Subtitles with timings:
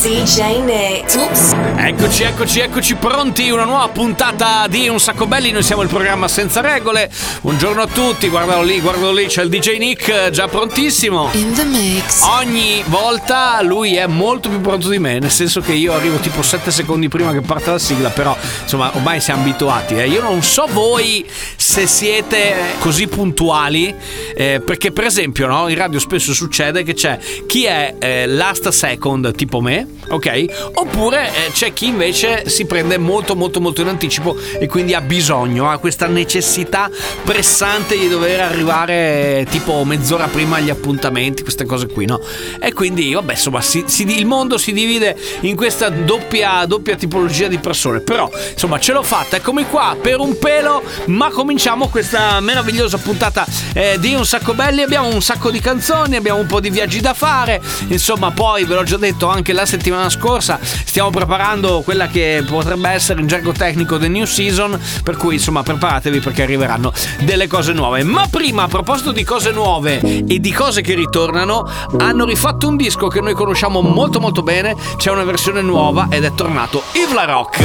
[0.00, 1.16] DJ Nick.
[1.16, 1.54] Oops.
[1.76, 3.50] Eccoci, eccoci, eccoci pronti.
[3.50, 5.50] Una nuova puntata di Un Sacco Belli.
[5.50, 7.10] Noi siamo il programma senza regole.
[7.40, 8.28] Buongiorno a tutti.
[8.28, 9.26] Guardalo lì, guardalo lì.
[9.26, 11.30] C'è il DJ Nick eh, già prontissimo.
[11.32, 12.22] In the mix.
[12.22, 16.42] Ogni volta lui è molto più pronto di me, nel senso che io arrivo tipo
[16.42, 19.94] 7 secondi prima che parte la sigla, però insomma ormai siamo abituati.
[19.96, 20.06] eh.
[20.06, 23.92] Io non so voi se siete così puntuali,
[24.36, 28.68] eh, perché per esempio no, in radio spesso succede che c'è chi è eh, last
[28.68, 30.70] second tipo me, ok?
[30.74, 35.00] Oppure eh, c'è chi invece si prende molto molto molto in anticipo e quindi ha
[35.00, 36.90] bisogno, ha questa necessità
[37.24, 42.20] pressante di dover arrivare tipo mezz'ora prima agli appuntamenti, queste cose qui, no?
[42.60, 47.48] E quindi, vabbè, insomma, si- si- il mondo si divide in questa doppia, doppia tipologia
[47.48, 48.00] di persone.
[48.00, 53.46] Però, insomma, ce l'ho fatta, eccomi qua per un pelo, ma cominciamo questa meravigliosa puntata
[53.74, 54.82] eh, di Un Sacco Belli.
[54.82, 57.60] Abbiamo un sacco di canzoni, abbiamo un po' di viaggi da fare.
[57.88, 59.77] Insomma, poi ve l'ho già detto anche la settimana
[60.10, 64.78] scorsa, stiamo preparando quella che potrebbe essere in gergo tecnico The New Season.
[65.02, 68.02] Per cui, insomma, preparatevi perché arriveranno delle cose nuove.
[68.02, 71.68] Ma prima, a proposito di cose nuove e di cose che ritornano,
[71.98, 74.74] hanno rifatto un disco che noi conosciamo molto molto bene.
[74.96, 77.58] C'è una versione nuova ed è tornato Yves La Rock.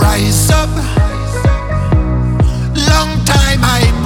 [0.00, 0.68] Rise up.
[2.74, 3.97] Long time I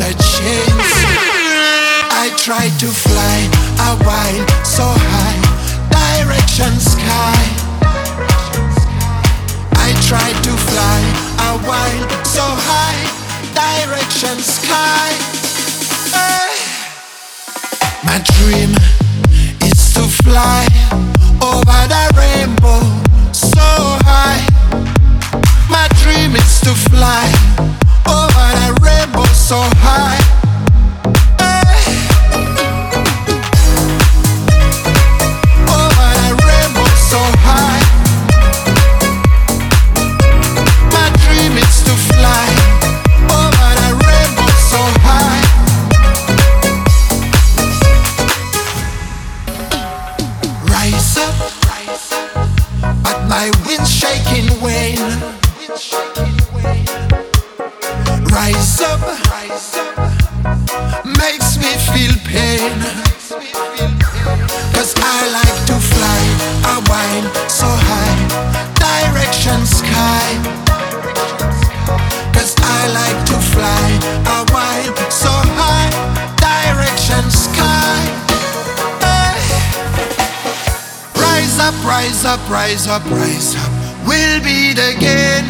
[0.00, 0.90] the chains.
[2.24, 3.38] I try to fly
[3.84, 5.40] a while so high,
[5.92, 7.40] direction sky.
[9.76, 11.00] I tried to fly
[11.48, 13.00] a while so high,
[13.52, 15.12] direction sky.
[16.16, 16.56] Hey.
[18.02, 18.72] My dream
[19.68, 20.64] is to fly
[21.44, 22.80] over the rainbow
[23.32, 23.68] so
[24.08, 24.40] high.
[25.68, 27.28] My dream is to fly
[28.08, 30.39] over the rainbow so high.
[82.70, 83.72] Rise up, rise up.
[84.06, 85.44] We'll beat again.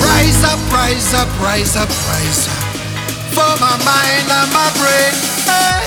[0.00, 2.64] Rise up, rise up, rise up, rise up.
[3.36, 5.12] For my mind and my brain.
[5.44, 5.84] Hey.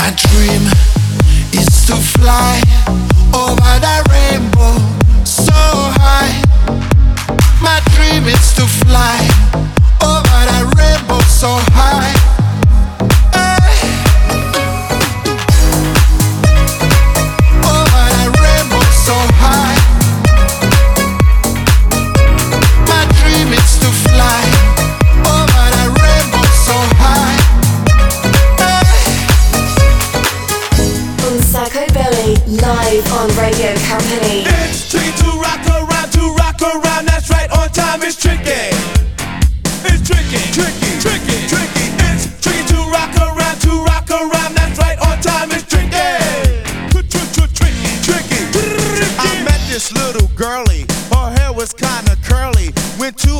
[0.00, 0.64] My dream
[1.52, 2.62] is to fly
[3.34, 4.80] over the rainbow
[5.24, 5.52] so
[6.00, 6.40] high.
[7.60, 9.20] My dream is to fly
[10.00, 12.35] over the rainbow so high.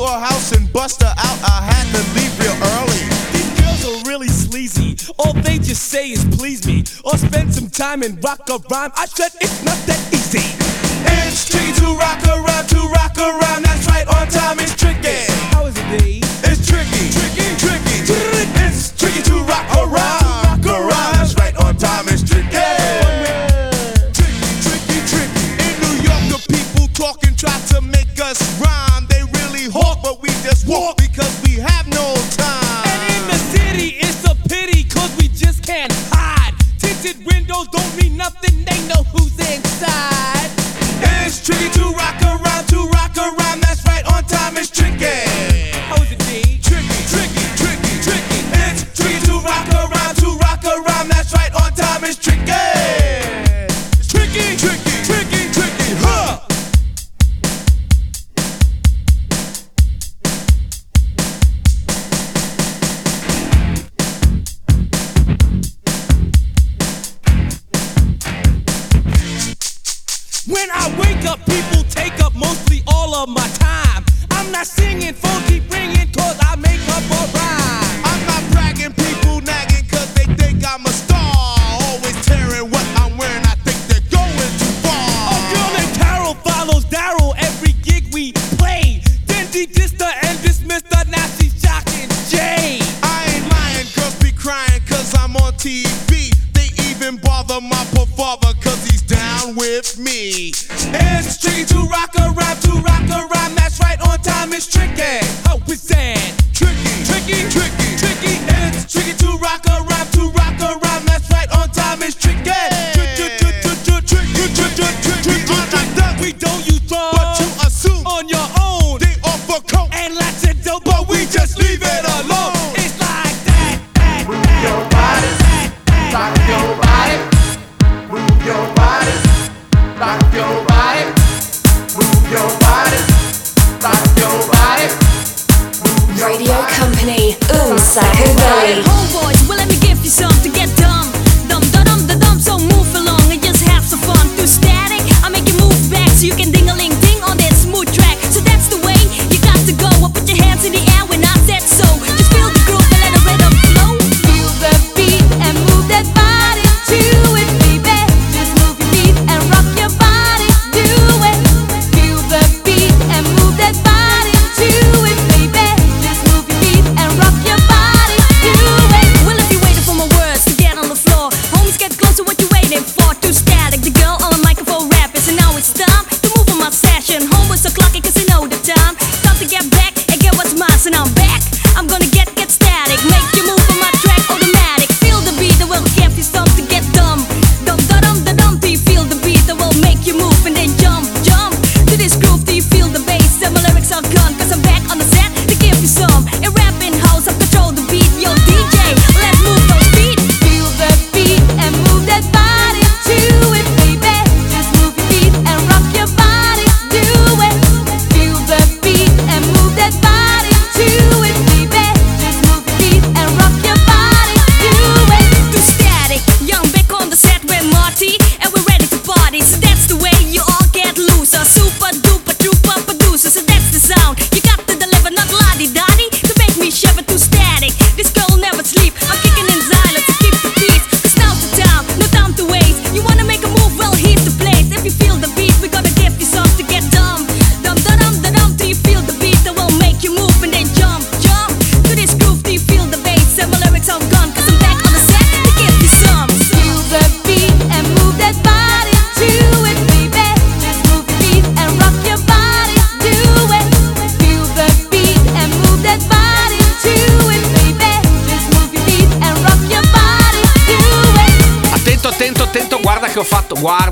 [0.07, 1.39] Went to her house and bust her out.
[1.43, 3.03] I had to leave real early.
[3.33, 4.97] These girls are really sleazy.
[5.19, 8.93] All they just say is please me or spend some time and rock a rhyme.
[8.95, 10.47] I said it's not that easy.
[11.27, 13.65] It's tricky to rock around, to rock around.
[13.65, 15.36] That's right, on time is tricky.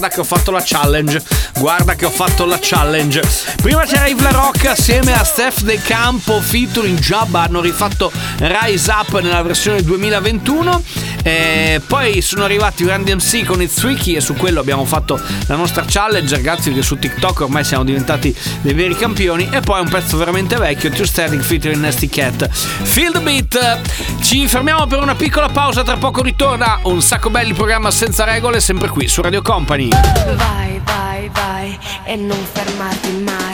[0.05, 1.23] guarda che ho fatto la challenge,
[1.59, 3.23] guarda che ho fatto la challenge.
[3.63, 8.91] Prima c'era Yves La Rock assieme a Steph De Campo featuring Jabba, hanno rifatto Rise
[8.91, 10.83] Up nella versione 2021
[11.27, 15.83] e poi sono arrivati Randy MC con Itsuiki e su quello abbiamo fatto la nostra
[15.87, 19.49] challenge, ragazzi, che su TikTok ormai siamo diventati dei veri campioni.
[19.51, 22.47] E poi un pezzo veramente vecchio, Two Standing featuring Nasty Cat.
[22.51, 23.81] Field beat!
[24.21, 28.61] Ci fermiamo per una piccola pausa, tra poco ritorna un sacco belli programma senza regole,
[28.61, 29.89] sempre qui su Radio Company.
[29.89, 33.54] Vai, vai, vai e non fermarti mai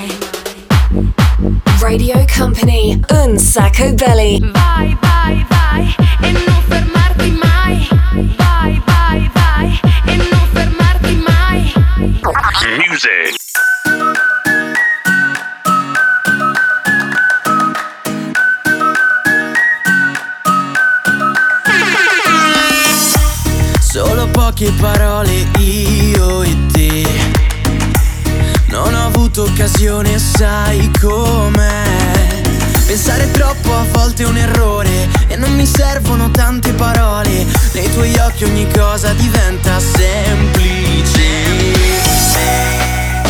[1.81, 4.39] Radio Company, un sacco belly.
[4.53, 7.89] Vai, vai, vai, e non fermarti mai.
[8.37, 11.73] Vai, vai, vai, e non fermarti mai.
[12.89, 13.37] Music.
[23.81, 27.40] Solo poche parole io e te
[29.21, 32.41] avuto occasione, sai com'è.
[32.87, 37.45] Pensare troppo a volte è un errore e non mi servono tante parole.
[37.75, 41.23] Nei tuoi occhi ogni cosa diventa semplice.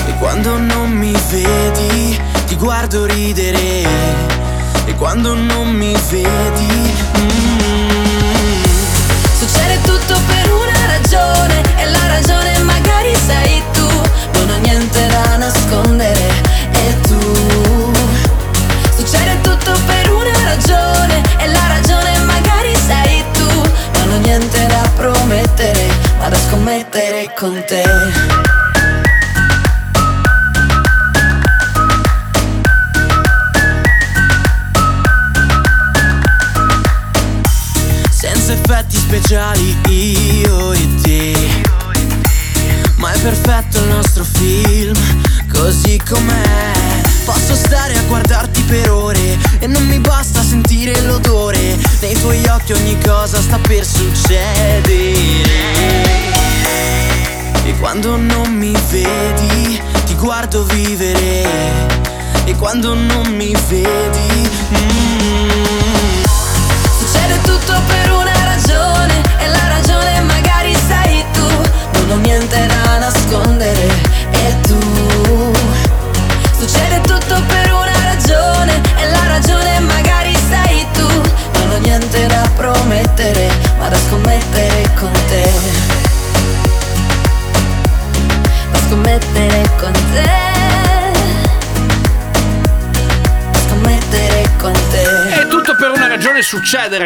[0.07, 3.83] E quando non mi vedi, ti guardo ridere.
[4.85, 7.59] E quando non mi vedi, mm,
[9.39, 13.50] succede tutto per una ragione e la ragione magari sei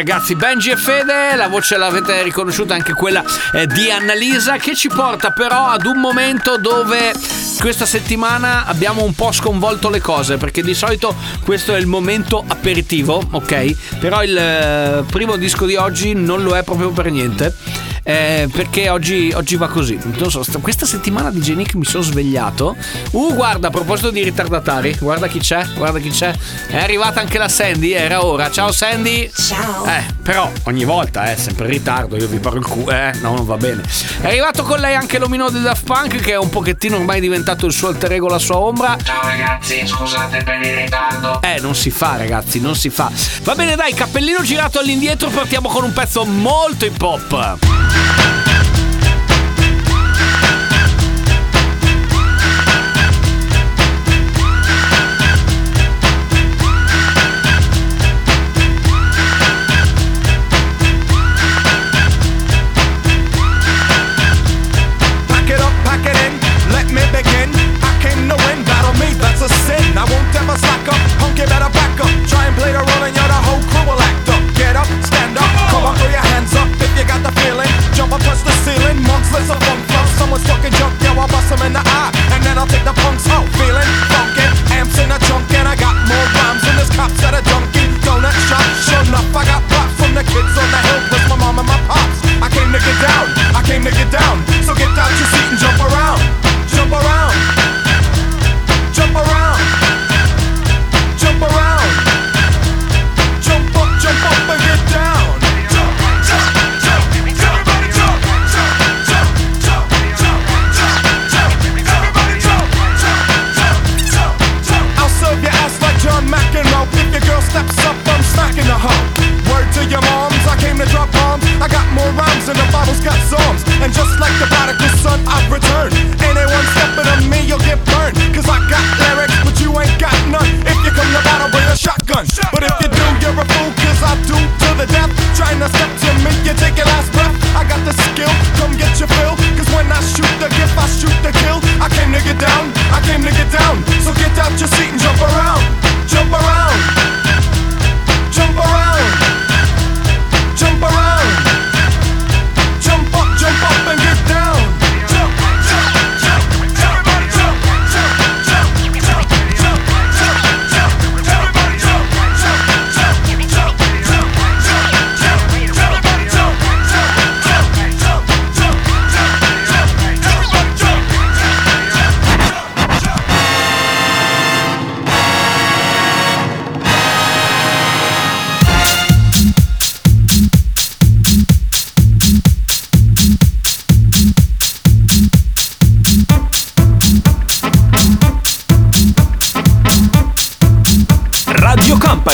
[0.07, 4.87] ragazzi, Benji e Fede, la voce l'avete riconosciuta anche quella eh, di Annalisa che ci
[4.87, 7.11] porta però ad un momento dove
[7.59, 12.43] questa settimana abbiamo un po' sconvolto le cose perché di solito questo è il momento
[12.47, 13.97] aperitivo, ok?
[13.97, 17.55] Però il eh, primo disco di oggi non lo è proprio per niente
[18.07, 19.97] eh, perché oggi, oggi, va così.
[20.03, 22.75] Non so, questa settimana di Genic mi sono svegliato.
[23.11, 26.31] Uh, guarda, a proposito di ritardatari, guarda chi c'è, guarda chi c'è.
[26.67, 28.51] È arrivata anche la Sandy, era ora.
[28.51, 29.31] Ciao Sandy.
[29.35, 29.85] Ciao.
[29.85, 32.91] Eh, però ogni volta, eh, sempre in ritardo, io vi parlo il culo.
[32.91, 33.81] Eh, no, non va bene.
[34.21, 37.65] È arrivato con lei anche l'omino di Daft Punk che è un pochettino ormai diventato
[37.65, 38.95] il suo alter ego, la sua ombra.
[39.03, 41.41] Ciao ragazzi, scusate per il ritardo.
[41.41, 43.11] Eh, non si fa ragazzi, non si fa.
[43.41, 47.94] Va bene, dai, cappellino girato all'indietro, partiamo con un pezzo molto hip hop.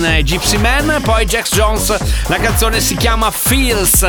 [0.00, 1.94] House of Pain e Gypsy Man, poi Jax Jones,
[2.28, 4.04] la canzone si chiama Feels.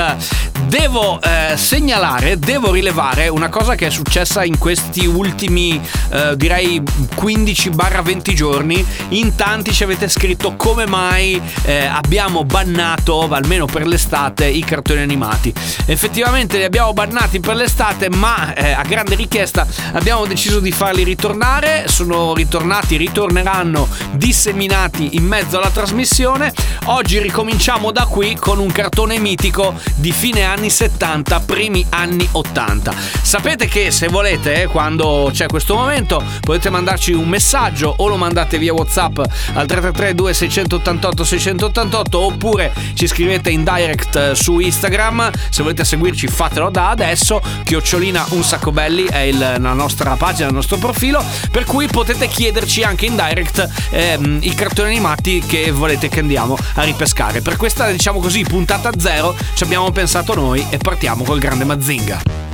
[0.72, 5.78] Devo eh, segnalare, devo rilevare una cosa che è successa in questi ultimi,
[6.12, 8.86] eh, direi 15-20 giorni.
[9.10, 15.02] In tanti ci avete scritto come mai eh, abbiamo bannato, almeno per l'estate, i cartoni
[15.02, 15.54] animati.
[15.88, 21.04] Effettivamente li abbiamo bannati per l'estate, ma eh, a grande richiesta abbiamo deciso di farli
[21.04, 21.90] ritornare.
[21.90, 26.54] Sono ritornati, ritorneranno disseminati in mezzo alla trasmissione.
[26.86, 32.94] Oggi ricominciamo da qui con un cartone mitico di fine anni 70, primi anni 80.
[33.24, 38.16] Sapete che se volete, eh, quando c'è questo momento, potete mandarci un messaggio o lo
[38.16, 45.32] mandate via WhatsApp al 333 2688 688 oppure ci scrivete in direct eh, su Instagram.
[45.50, 47.42] Se volete seguirci fatelo da adesso.
[47.64, 52.28] Chiocciolina un sacco belli è il- la nostra pagina, il nostro profilo, per cui potete
[52.28, 57.42] chiederci anche in direct ehm, i cartoni animati che volete che andiamo a ripescare.
[57.42, 61.64] Per questa, diciamo così, puntata zero ci abbiamo pensato noi e partiamo col grande.
[61.64, 62.51] Mazinga.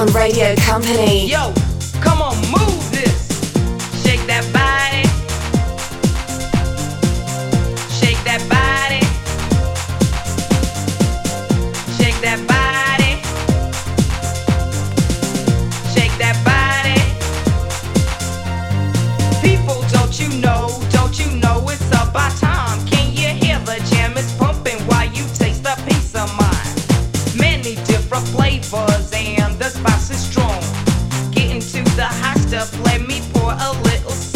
[0.00, 1.26] On Radio Company.
[1.26, 1.52] Yo,
[32.84, 34.29] let me pour a little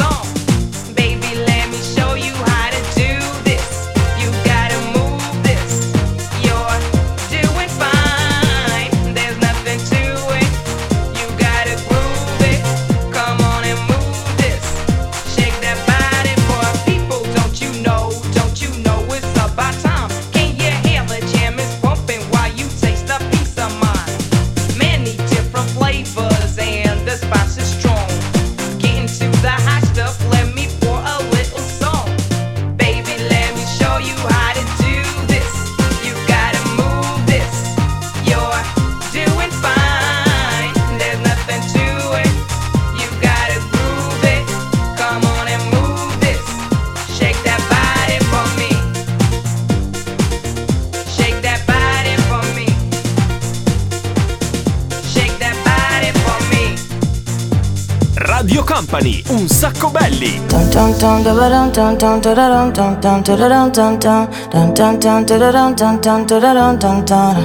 [67.07, 67.37] dun.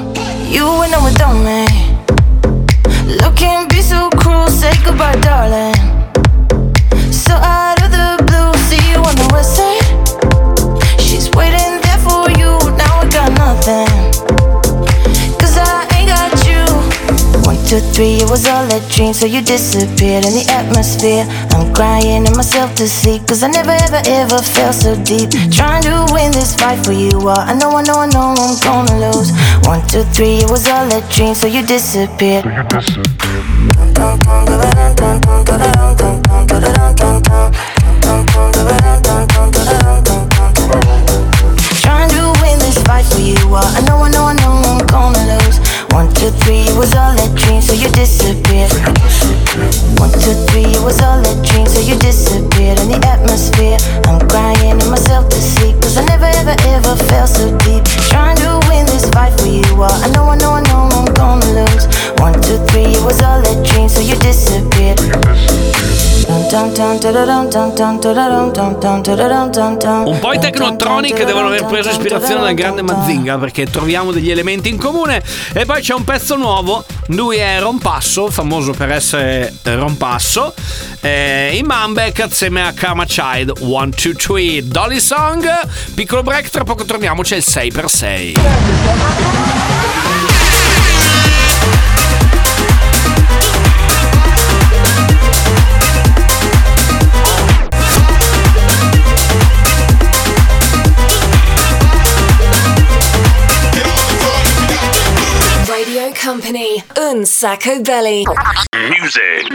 [0.51, 1.65] You went out without me.
[3.21, 5.78] Looking be so cruel, say goodbye, darling.
[17.99, 21.27] Three, it was all a dream, so you disappeared in the atmosphere.
[21.51, 25.29] I'm crying in myself to sleep, cause I never ever ever felt so deep.
[25.51, 28.55] Trying to win this fight for you, all I know, I know, I know I'm
[28.63, 29.35] gonna lose.
[29.67, 32.45] One, two, three, it was all a dream, so you disappeared.
[41.83, 44.31] Trying to win this fight for you, all I know, I know, I know I'm
[44.31, 44.38] gonna lose.
[45.99, 48.71] One, two, three, it was all a dream, so you disappeared.
[49.99, 53.75] One, two, three, it was all a dream, so you disappeared in the atmosphere.
[54.07, 57.83] I'm crying in myself to sleep, cause I never ever ever felt so deep.
[58.07, 61.13] Trying to win this fight for you, all I know, I know, I know I'm
[61.19, 61.83] gonna lose.
[62.23, 65.03] One, two, three, it was all a dream, so you disappeared.
[70.05, 74.69] Un po' i Technotronic devono aver preso ispirazione dal grande Mazinga perché troviamo degli elementi
[74.69, 75.23] in comune.
[75.53, 80.53] E poi c'è un pezzo nuovo, lui è Rompasso, famoso per essere Rompasso,
[81.01, 83.53] eh, in Manbeck assieme a Karma Child.
[83.59, 85.49] 1, 2, 3, Dolly Song,
[85.95, 88.33] piccolo break, tra poco torniamo, c'è il 6x6.
[106.49, 108.23] Company, Un Sacco Belly.
[108.73, 109.45] Music.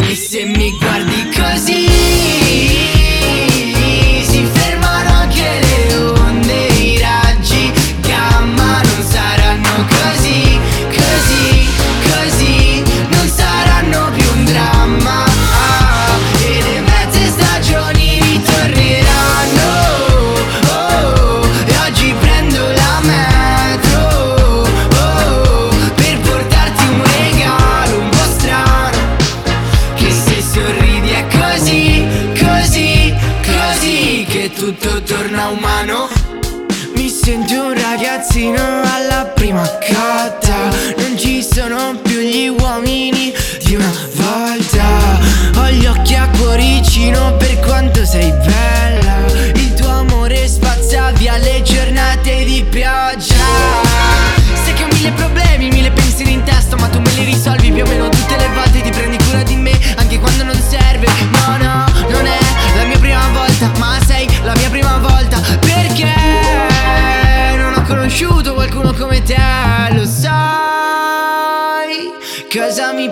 [0.00, 2.83] E se mi guardi così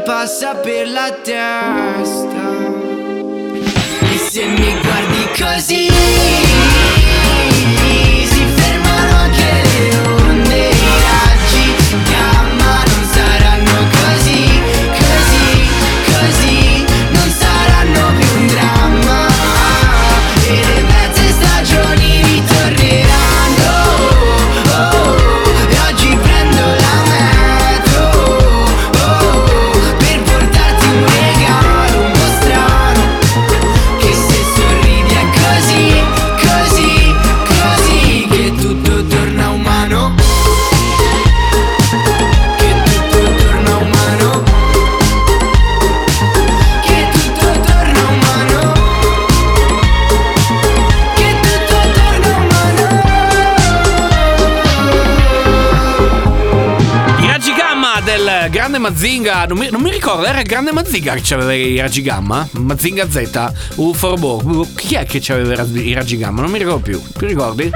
[0.05, 2.12] passa per la testa
[58.93, 59.47] Mazinga.
[59.47, 62.47] Non mi, non mi ricordo, era il grande Mazinga che aveva i raggi gamma?
[62.53, 64.69] Mazinga Z, Uforobo.
[64.77, 66.43] Chi è che aveva i raggi- gamma?
[66.43, 67.03] Non mi ricordo più.
[67.19, 67.71] Ti ricordi?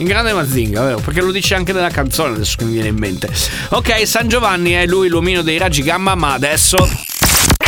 [0.00, 0.98] Il grande Mazinga, vero?
[0.98, 3.30] Perché lo dice anche nella canzone adesso che mi viene in mente.
[3.70, 6.76] Ok, San Giovanni è lui l'uomino dei raggi gamma, ma adesso.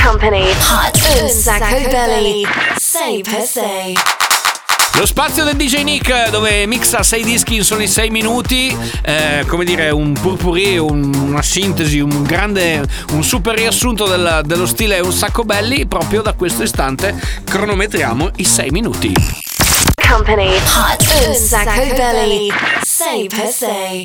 [0.05, 2.47] Company, Un Sacco Belly.
[2.77, 3.97] 6 per 6.
[4.99, 9.65] Lo spazio del DJ Nick dove mixa sei dischi in soli sei minuti, eh, come
[9.65, 12.83] dire un purpurì, un- una sintesi, un grande,
[13.13, 18.45] un super riassunto del- dello stile un sacco belli, proprio da questo istante cronometriamo i
[18.45, 19.13] sei minuti.
[20.09, 22.49] Company, Un Sacco Belly.
[22.83, 24.05] 6 per 6.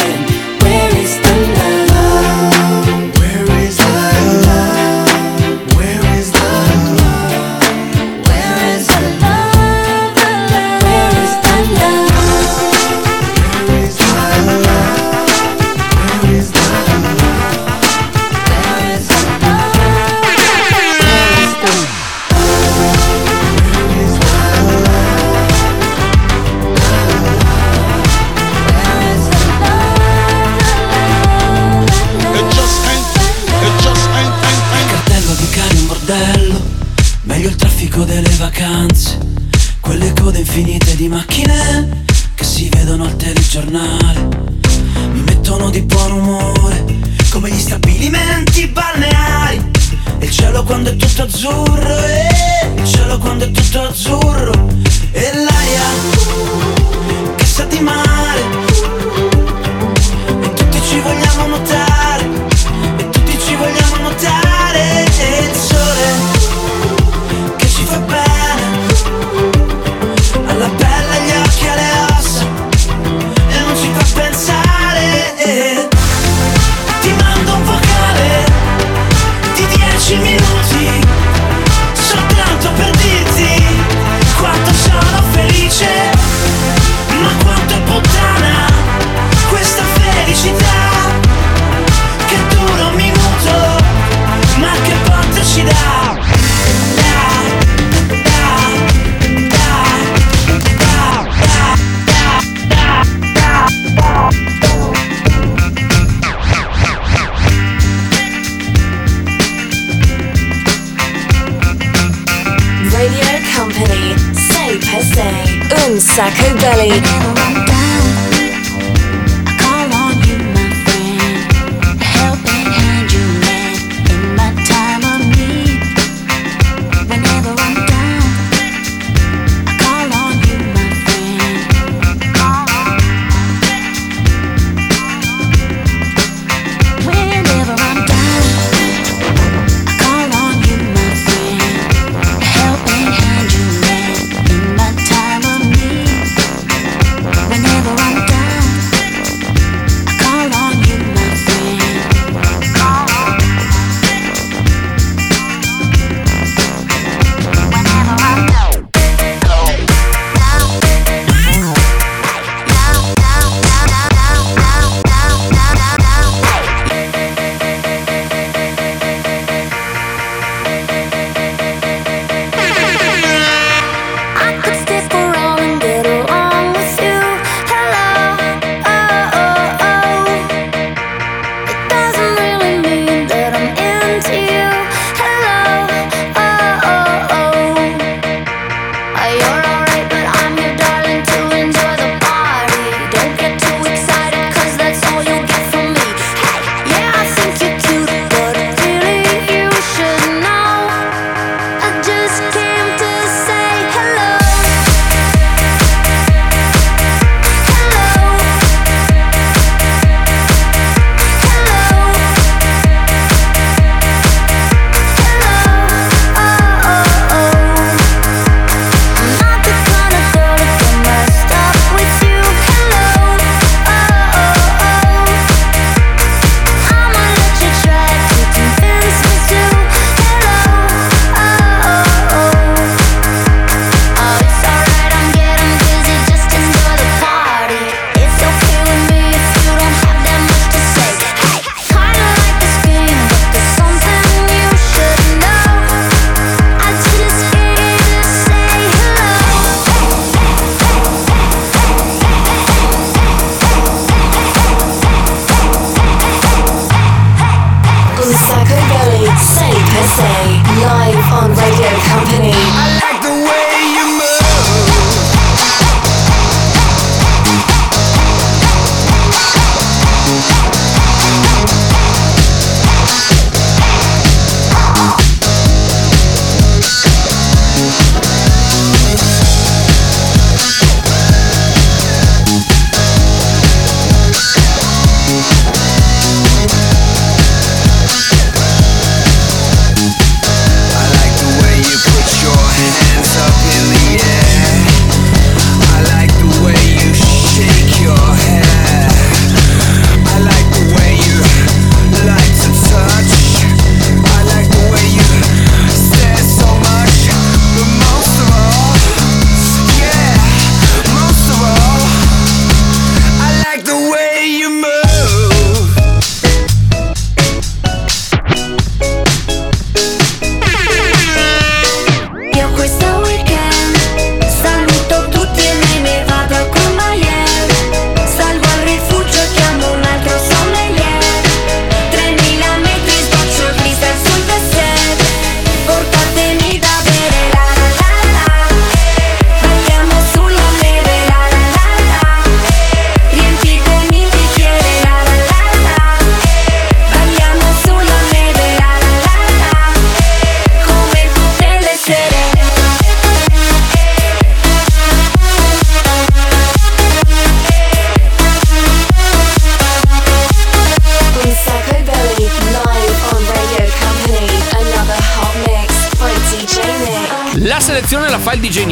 [116.15, 117.30] Sacco belly.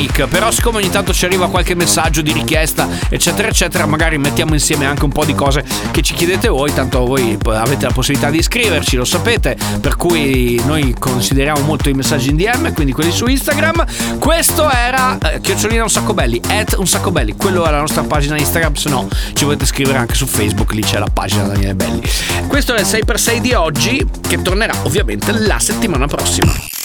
[0.10, 4.54] Nick, però siccome ogni tanto ci arriva qualche messaggio di richiesta, eccetera, eccetera, magari mettiamo
[4.54, 8.30] insieme anche un po' di cose che ci chiedete voi, tanto voi avete la possibilità
[8.30, 13.12] di iscriverci, lo sapete, per cui noi consideriamo molto i messaggi in DM, quindi quelli
[13.12, 14.18] su Instagram.
[14.20, 18.04] Questo era eh, Chiocciolina un sacco belli, at un sacco belli, quello è la nostra
[18.04, 21.76] pagina Instagram, se no ci potete scrivere anche su Facebook, lì c'è la pagina Daniele
[21.76, 22.02] Belli.
[22.48, 26.79] Questo è il 6x6 di oggi, che tornerà ovviamente la settimana prossima.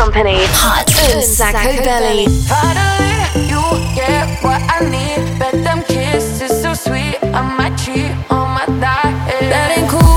[0.00, 2.24] Company Hot un sacco belly.
[2.48, 3.60] Finally, you
[3.94, 5.38] get what I need.
[5.38, 7.18] Bet them kisses so sweet.
[7.22, 9.40] I might cheat on my diet.
[9.50, 10.09] That ain't cool.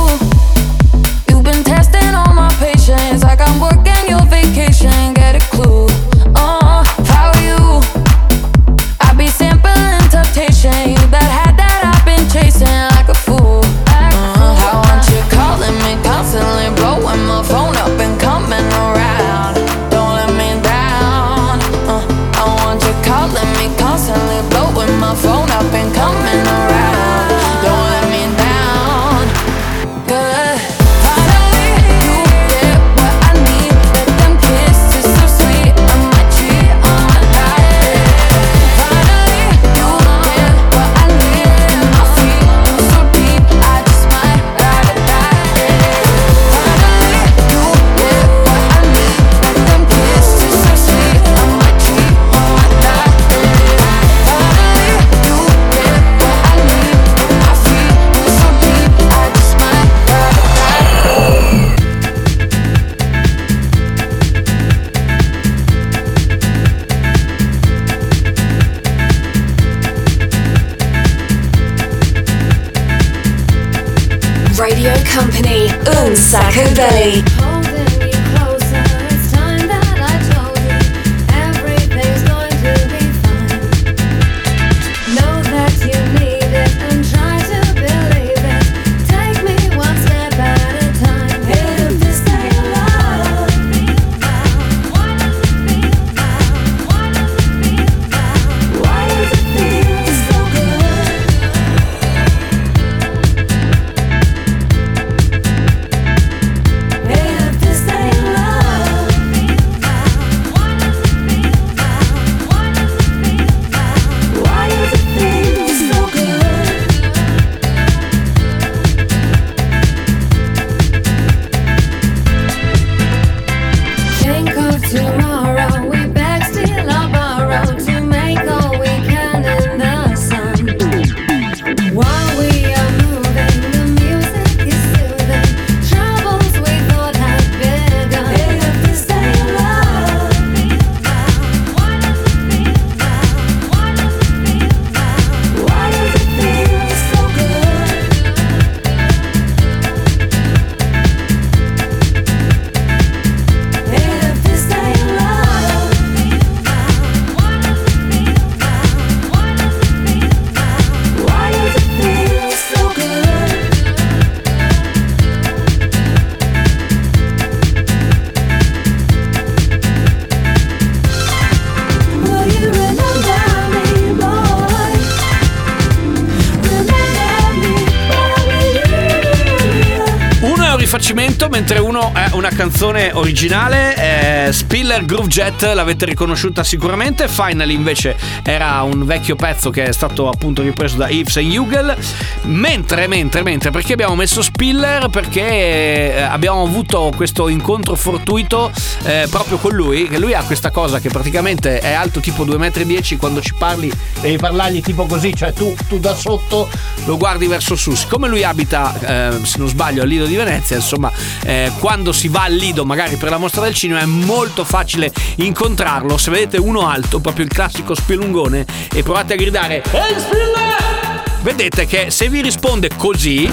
[182.34, 184.47] Uno è una canzone originale.
[184.47, 187.29] eh, Spiller Groove Jet l'avete riconosciuta sicuramente.
[187.29, 191.95] Finally, invece, era un vecchio pezzo che è stato appunto ripreso da Yves and Hugel.
[192.43, 195.07] Mentre, mentre, mentre, perché abbiamo messo Spiller?
[195.07, 198.69] Perché eh, abbiamo avuto questo incontro fortuito
[199.03, 200.09] eh, proprio con lui.
[200.09, 203.17] Che lui ha questa cosa che praticamente è alto tipo 2,10 m.
[203.17, 206.67] Quando ci parli, devi parlargli tipo così, cioè tu, tu da sotto
[207.05, 207.95] lo guardi verso su.
[207.95, 211.09] Siccome lui abita, eh, se non sbaglio, al Lido di Venezia, insomma,
[211.43, 216.17] eh, quando si va al magari per la mostra del cinema, è molto facile incontrarlo.
[216.17, 221.24] Se vedete uno alto, proprio il classico spelungone, e provate a gridare Ehi Spiller!
[221.41, 223.45] Vedete che se vi risponde così,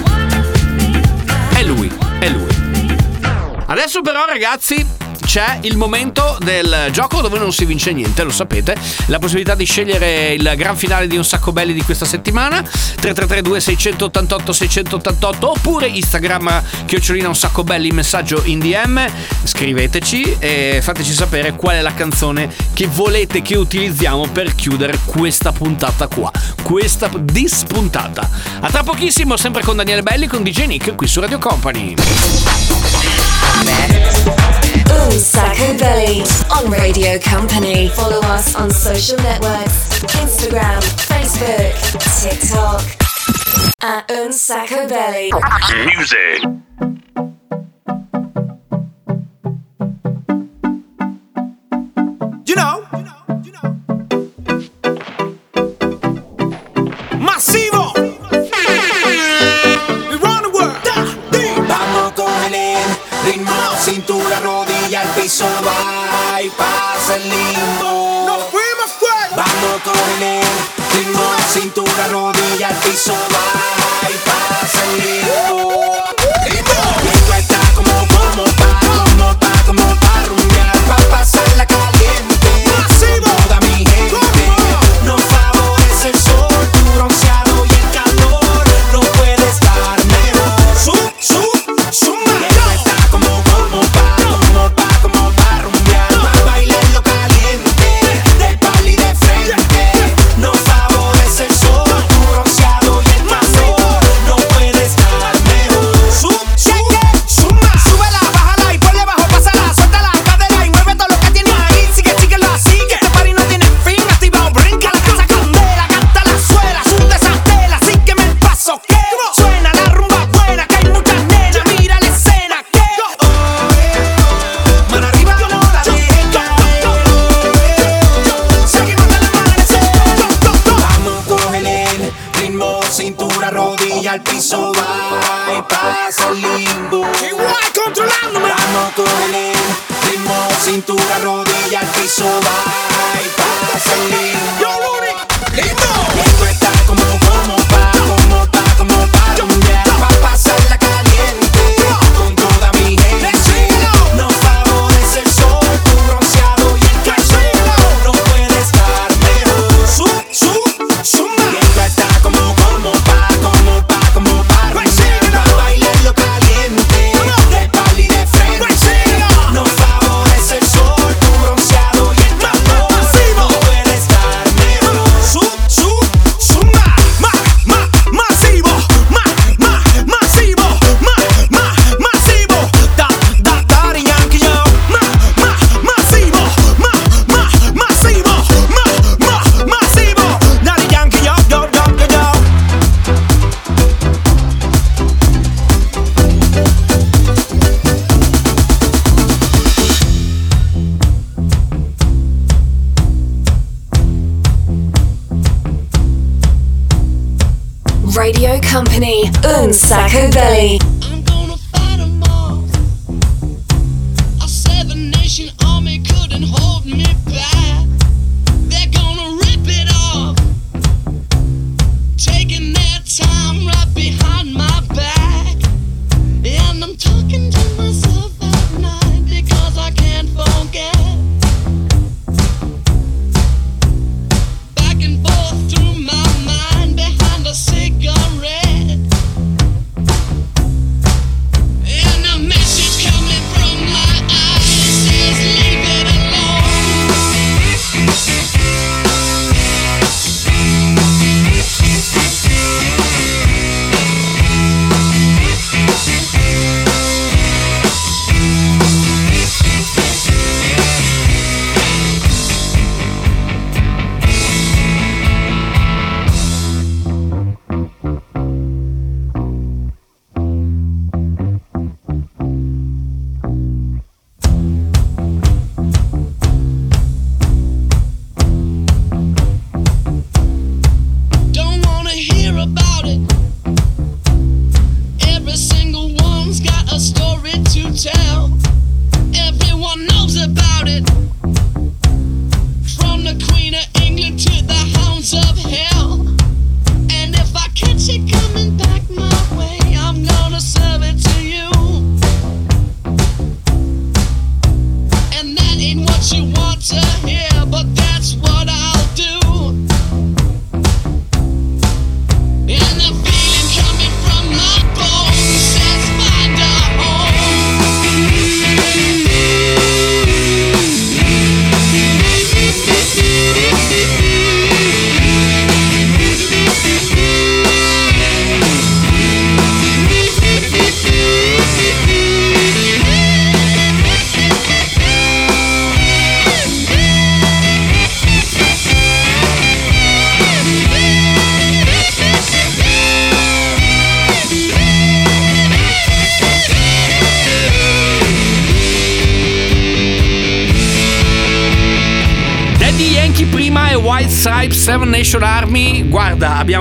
[1.53, 2.49] è lui, è lui.
[3.67, 8.77] Adesso però ragazzi c'è il momento del gioco dove non si vince niente, lo sapete.
[9.07, 12.61] La possibilità di scegliere il gran finale di un sacco belli di questa settimana.
[12.63, 19.05] 3332 688 688 oppure Instagram chiocciolina un sacco belli messaggio in DM.
[19.45, 25.53] Scriveteci e fateci sapere qual è la canzone che volete che utilizziamo per chiudere questa
[25.53, 26.31] puntata qua.
[26.63, 28.29] Questa dispuntata.
[28.61, 31.95] A tra pochissimo, sempre con Daniele Belli, con DJ Nick qui su Radio Company.
[33.63, 34.40] White
[34.91, 37.89] Boom Sacco Belly on Radio Company.
[37.91, 41.73] Follow us on social networks Instagram, Facebook,
[42.21, 42.83] TikTok.
[43.83, 45.31] At Un Sacco Belly.
[45.87, 47.00] Music.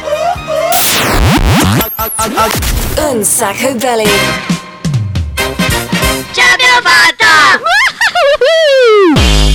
[2.97, 4.09] Un sacco belli.
[6.31, 7.84] Ce l'abbiamo fatta!
[8.85, 9.54] Woo!